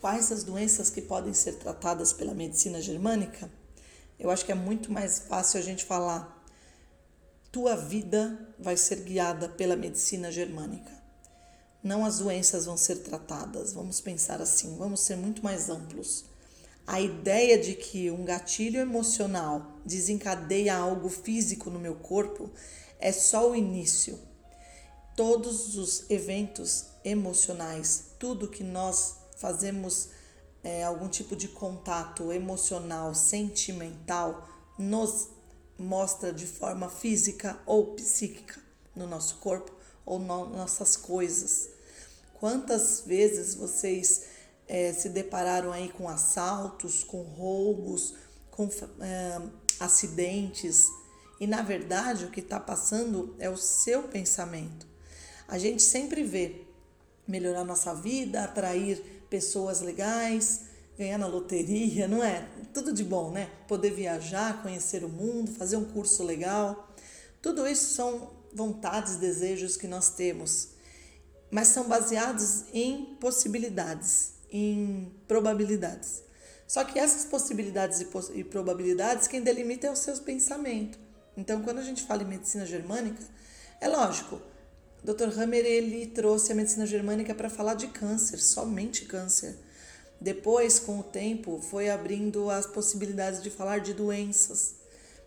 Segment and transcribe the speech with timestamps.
[0.00, 3.50] quais as doenças que podem ser tratadas pela medicina germânica,
[4.18, 6.38] eu acho que é muito mais fácil a gente falar
[7.52, 10.92] tua vida vai ser guiada pela medicina germânica.
[11.82, 16.24] Não as doenças vão ser tratadas, vamos pensar assim, vamos ser muito mais amplos.
[16.86, 22.50] A ideia de que um gatilho emocional desencadeia algo físico no meu corpo
[22.98, 24.18] é só o início.
[25.16, 30.10] Todos os eventos emocionais, tudo que nós fazemos
[30.62, 34.46] é, algum tipo de contato emocional, sentimental,
[34.78, 35.28] nos
[35.78, 38.60] mostra de forma física ou psíquica
[38.94, 39.72] no nosso corpo
[40.04, 41.70] ou no, nossas coisas.
[42.34, 44.26] Quantas vezes vocês
[44.68, 48.14] é, se depararam aí com assaltos, com roubos,
[48.50, 48.68] com
[49.00, 49.40] é,
[49.80, 50.86] acidentes
[51.40, 54.86] e na verdade o que está passando é o seu pensamento.
[55.48, 56.66] A gente sempre vê
[57.30, 60.62] melhorar nossa vida, atrair pessoas legais,
[60.98, 62.46] ganhar na loteria, não é?
[62.74, 63.48] Tudo de bom, né?
[63.66, 66.94] Poder viajar, conhecer o mundo, fazer um curso legal.
[67.40, 70.70] Tudo isso são vontades, desejos que nós temos,
[71.50, 76.22] mas são baseados em possibilidades, em probabilidades.
[76.66, 80.98] Só que essas possibilidades e, probabilidades, quem delimita é o seu pensamento.
[81.36, 83.22] Então, quando a gente fala em medicina germânica,
[83.80, 84.40] é lógico,
[85.02, 85.38] o Dr.
[85.38, 89.56] Hammer ele trouxe a medicina germânica para falar de câncer, somente câncer.
[90.20, 94.74] Depois, com o tempo, foi abrindo as possibilidades de falar de doenças.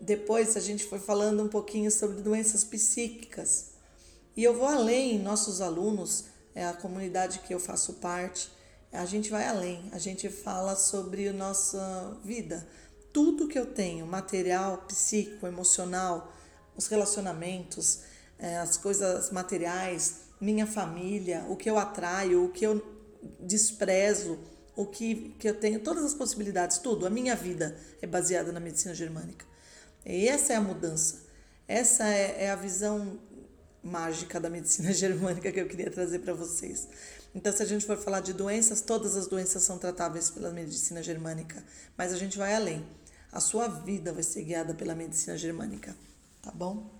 [0.00, 3.72] Depois, a gente foi falando um pouquinho sobre doenças psíquicas.
[4.36, 8.48] E eu vou além, nossos alunos, é a comunidade que eu faço parte,
[8.92, 12.66] a gente vai além, a gente fala sobre a nossa vida.
[13.12, 16.32] Tudo que eu tenho, material, psíquico, emocional,
[16.76, 18.00] os relacionamentos,
[18.38, 22.84] as coisas materiais, minha família, o que eu atraio, o que eu
[23.40, 24.38] desprezo,
[24.74, 27.06] o que, que eu tenho, todas as possibilidades, tudo.
[27.06, 29.46] A minha vida é baseada na medicina germânica.
[30.04, 31.24] E essa é a mudança.
[31.66, 33.18] Essa é, é a visão
[33.82, 36.88] mágica da medicina germânica que eu queria trazer para vocês.
[37.34, 41.02] Então, se a gente for falar de doenças, todas as doenças são tratáveis pela medicina
[41.02, 41.62] germânica,
[41.96, 42.86] mas a gente vai além.
[43.32, 45.94] A sua vida vai ser guiada pela medicina germânica,
[46.40, 46.95] tá bom?